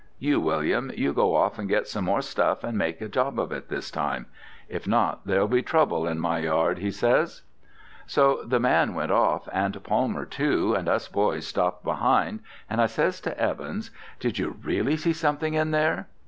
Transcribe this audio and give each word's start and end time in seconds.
You, 0.17 0.39
William, 0.39 0.91
you 0.95 1.13
go 1.13 1.35
off 1.35 1.59
and 1.59 1.69
get 1.69 1.87
some 1.87 2.05
more 2.05 2.23
stuff 2.23 2.63
and 2.63 2.75
make 2.75 3.01
a 3.01 3.07
job 3.07 3.39
of 3.39 3.51
it 3.51 3.69
this 3.69 3.91
time; 3.91 4.25
if 4.67 4.87
not, 4.87 5.21
there'll 5.27 5.47
be 5.47 5.61
trouble 5.61 6.07
in 6.07 6.19
my 6.19 6.39
yard,' 6.39 6.79
he 6.79 6.89
says. 6.89 7.43
"So 8.07 8.41
the 8.43 8.59
man 8.59 8.87
he 8.87 8.93
went 8.95 9.11
off, 9.11 9.47
and 9.53 9.83
Palmer 9.83 10.25
too, 10.25 10.73
and 10.73 10.89
us 10.89 11.07
boys 11.07 11.45
stopped 11.45 11.83
behind, 11.83 12.39
and 12.67 12.81
I 12.81 12.87
says 12.87 13.21
to 13.21 13.39
Evans, 13.39 13.91
'Did 14.19 14.39
you 14.39 14.57
really 14.63 14.97
see 14.97 15.13
anything 15.27 15.53
in 15.53 15.69
there?' 15.69 16.07